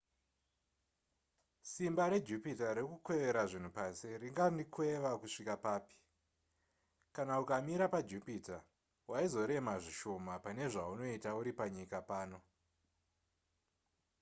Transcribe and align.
simba 1.71 2.05
rejupiter 2.13 2.71
rekukwevera 2.77 3.43
zvinhu 3.49 3.71
pasi 3.77 4.09
ringandikweva 4.21 5.11
kusvika 5.21 5.55
papi 5.65 5.95
kana 7.15 7.33
ukamira 7.43 7.85
pajupiter 7.93 8.59
waizorema 9.11 9.73
zvishoma 9.83 10.33
pane 10.43 10.65
zvaunoita 10.73 11.29
uri 11.39 11.51
panyika 11.59 11.97
pano 12.09 12.37